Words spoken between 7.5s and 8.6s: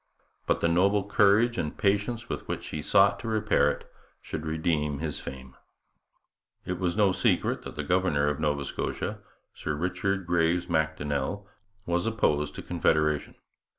that the governor of